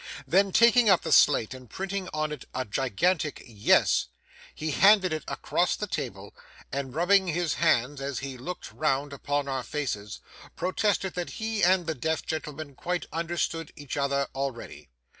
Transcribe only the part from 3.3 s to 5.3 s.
'Yes,' he handed it